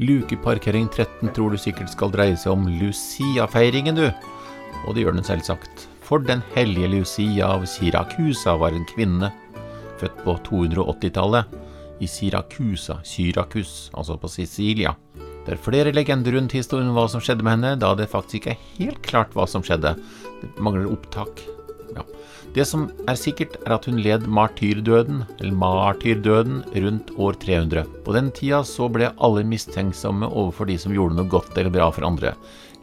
[0.00, 4.08] Lukeparkering 13 tror du sikkert skal dreie seg om Lucia-feiringen, du.
[4.86, 5.86] Og det gjør den selvsagt.
[6.02, 9.30] For den hellige Lucia av Syrakusa var en kvinne,
[10.00, 11.58] født på 280-tallet,
[12.02, 14.96] i Syrakusa, Syrakus, altså på Sicilia.
[15.44, 18.40] Det er flere legender rundt historien om hva som skjedde med henne, da det faktisk
[18.40, 19.94] ikke er helt klart hva som skjedde.
[20.40, 21.44] Det mangler opptak.
[21.96, 22.04] Ja.
[22.52, 27.86] Det som er sikkert, er at hun led martyrdøden, eller martyrdøden, rundt år 300.
[28.04, 31.88] På den tida så ble alle mistenksomme overfor de som gjorde noe godt eller bra
[31.94, 32.34] for andre.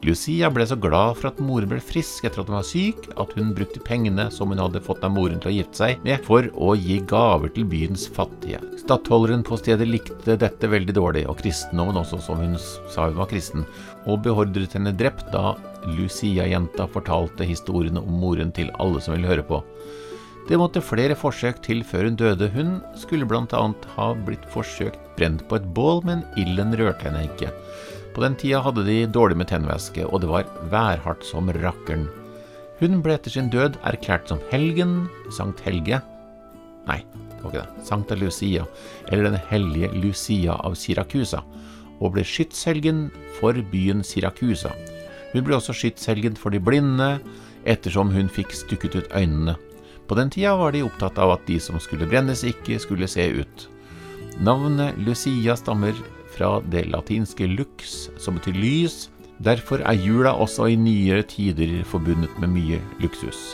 [0.08, 3.34] Lucia ble så glad for at moren ble frisk etter at hun var syk, at
[3.36, 6.48] hun brukte pengene som hun hadde fått av moren til å gifte seg med, for
[6.56, 8.62] å gi gaver til byens fattige.
[8.80, 13.28] Stattholderen på stedet likte dette veldig dårlig, og kristendommen også, som hun sa hun var
[13.32, 13.68] kristen,
[14.08, 15.58] og beordret henne drept da
[15.88, 19.62] Lucia-jenta fortalte historiene om moren til alle som ville høre på.
[20.50, 22.50] Det måtte flere forsøk til før hun døde.
[22.56, 23.64] Hun skulle bl.a.
[23.96, 27.52] ha blitt forsøkt brent på et bål, men ilden rørte henne ikke.
[28.16, 32.08] På den tida hadde de dårlig med tennvæske, og det var værhardt som rakkeren.
[32.80, 35.04] Hun ble etter sin død erklært som helgen,
[35.36, 36.00] Sankt Helge
[36.90, 37.86] Nei, det var ikke det.
[37.86, 38.66] Sankta Lucia,
[39.10, 41.44] eller Den hellige Lucia av Siracusa,
[42.00, 44.72] og ble skytshelgen for byen Siracusa.
[45.34, 47.18] Hun ble også skytshelgen for de blinde,
[47.70, 49.56] ettersom hun fikk stukket ut øynene.
[50.10, 53.28] På den tida var de opptatt av at de som skulle brennes, ikke skulle se
[53.44, 53.68] ut.
[54.42, 55.94] Navnet Lucia stammer
[56.34, 59.10] fra det latinske lux, som betyr lys.
[59.40, 63.54] Derfor er jula også i nyere tider forbundet med mye luksus.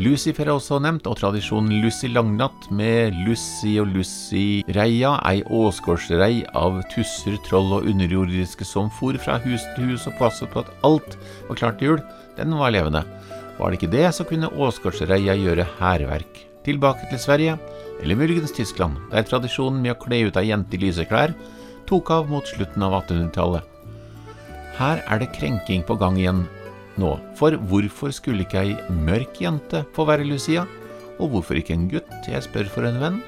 [0.00, 6.78] Lucifer er også nevnt, og tradisjonen Lucy Langnatt med Lucy og Lucy-reia, ei åsgårdsrei av
[6.94, 11.18] tusser, troll og underjordiske som for fra hus til hus og passet på at alt
[11.50, 12.00] var klart til jul,
[12.38, 13.02] den var levende.
[13.58, 16.46] Var det ikke det, så kunne åsgårdsreia gjøre hærverk.
[16.64, 17.58] Tilbake til Sverige,
[18.00, 21.36] eller muligens Tyskland, der tradisjonen med å kle ut ei jente i lyse klær
[21.90, 23.68] tok av mot slutten av 1800-tallet.
[24.80, 26.46] Her er det krenking på gang igjen
[26.98, 28.74] nå, for hvorfor skulle ikke ei
[29.06, 30.66] mørk jente få være Lucia?
[31.20, 33.20] Og hvorfor ikke en gutt, jeg spør for en venn?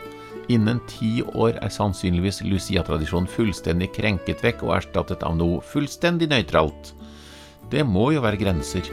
[0.51, 6.95] Innen ti år er sannsynligvis Lucia-tradisjonen fullstendig krenket vekk og erstattet av noe fullstendig nøytralt.
[7.71, 8.89] Det må jo være grenser.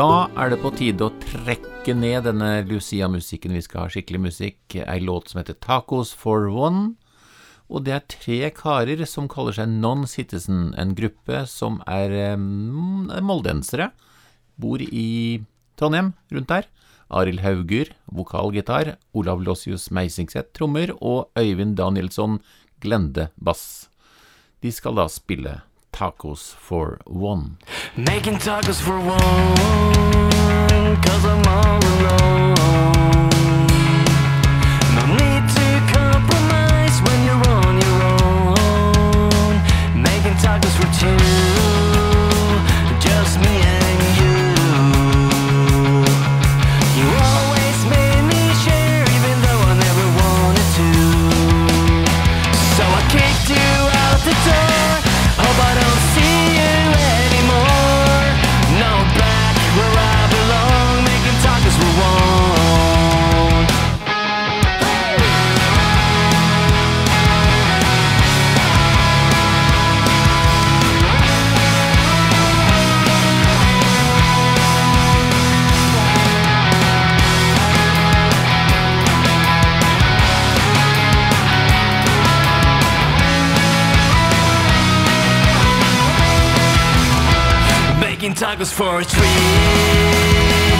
[0.00, 3.52] Da er det på tide å trekke ned denne Lucia-musikken.
[3.52, 4.76] Vi skal ha skikkelig musikk.
[4.80, 6.94] Ei låt som heter Tacos for One.
[7.68, 13.90] Og det er tre karer som kaller seg Non-Citizen, en gruppe som er um, moldensere.
[14.56, 15.44] Bor i
[15.76, 16.72] Trondheim, rundt der.
[17.12, 18.94] Arild Hauger, vokalgitar.
[19.12, 20.96] Olav Lossius Meisingseth, trommer.
[20.96, 22.40] Og Øyvind Danielsson
[22.80, 23.90] Glende, bass.
[24.64, 25.60] De skal da spille
[25.92, 27.58] tacos for one.
[27.96, 29.16] Making tacos for one,
[31.02, 32.59] cause I'm all alone.
[88.60, 89.24] Tacos for a treat.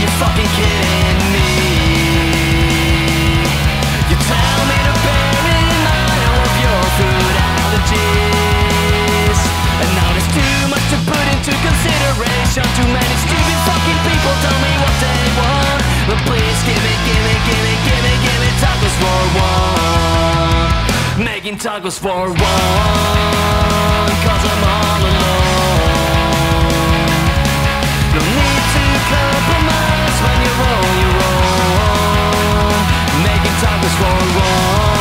[0.05, 1.49] You fucking kidding me?
[4.05, 9.41] You tell me to bear in mind all of your food allergies.
[9.81, 12.69] And now there's too much to put into consideration.
[12.77, 15.81] Too many stupid fucking people tell me what they want.
[16.04, 21.25] But please give me, give me, give me, give me, give me tacos for one.
[21.25, 24.13] Making tacos for one.
[24.21, 25.40] Cause I'm all alone.
[29.10, 32.74] Compromise when you roll, you roll
[33.22, 33.57] Making
[33.95, 35.00] for wrong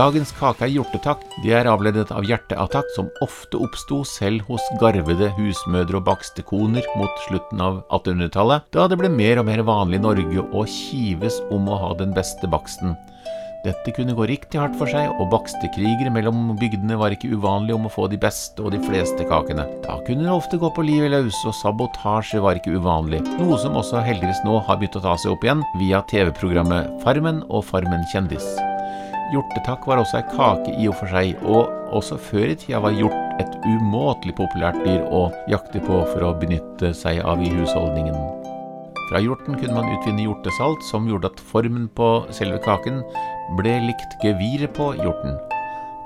[0.00, 1.26] Dagens kake er hjortetakk.
[1.44, 7.20] Det er avledet av hjerteattakk, som ofte oppsto selv hos garvede husmødre og bakstekoner mot
[7.26, 11.68] slutten av 1800-tallet, da det ble mer og mer vanlig i Norge å kives om
[11.68, 12.96] å ha den beste baksten.
[13.66, 17.84] Dette kunne gå riktig hardt for seg, og bakstekrigere mellom bygdene var ikke uvanlig om
[17.84, 19.68] å få de beste og de fleste kakene.
[19.84, 23.76] Da kunne det ofte gå på livet løs, og sabotasje var ikke uvanlig, noe som
[23.76, 28.08] også heldigvis nå har begynt å ta seg opp igjen via TV-programmet Farmen og Farmen
[28.16, 28.48] kjendis.
[29.30, 32.96] Hjortetakk var også ei kake i og for seg, og også før i tida var
[32.96, 38.18] hjort et umåtelig populært dyr å jakte på for å benytte seg av i husholdningen.
[39.10, 43.00] Fra hjorten kunne man utvinne hjortesalt, som gjorde at formen på selve kaken
[43.58, 45.38] ble likt geviret på hjorten.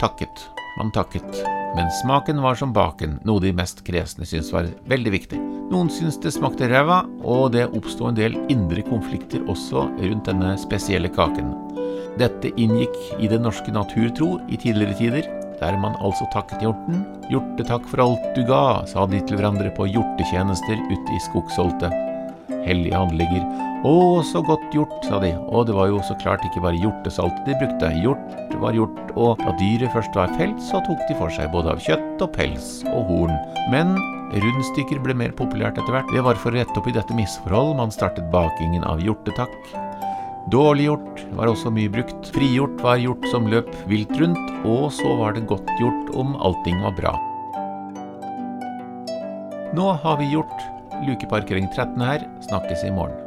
[0.04, 0.46] Takket.
[0.76, 1.44] Man takket.
[1.76, 5.40] Men smaken var som baken, noe de mest kresne syntes var veldig viktig.
[5.72, 10.56] Noen syntes det smakte ræva, og det oppsto en del indre konflikter også rundt denne
[10.60, 11.53] spesielle kaken.
[12.14, 15.26] Dette inngikk i den norske naturtro i tidligere tider,
[15.58, 17.02] der man altså takket hjorten.
[17.32, 21.94] Hjortetakk for alt du ga, sa de til hverandre på hjortetjenester ute i skogsholtet.
[22.64, 23.42] Hellige handlinger.
[23.84, 27.42] Å, så godt gjort, sa de, og det var jo så klart ikke bare hjortesalt
[27.48, 27.90] de brukte.
[28.00, 31.74] Hjort var hjort, og da dyret først var felt, så tok de for seg både
[31.74, 33.34] av kjøtt og pels og horn.
[33.74, 33.92] Men
[34.32, 36.14] rundstykker ble mer populært etter hvert.
[36.14, 39.52] Det var for å rette opp i dette misforhold man startet bakingen av hjortetakk.
[40.52, 42.28] Dårlig hjort var også mye brukt.
[42.34, 46.84] Frigjort var hjort som løp vilt rundt, og så var det godt gjort om allting
[46.84, 47.14] var bra.
[49.74, 50.68] Nå har vi gjort
[51.08, 52.28] lukeparkering 13 her.
[52.44, 53.23] Snakkes i morgen.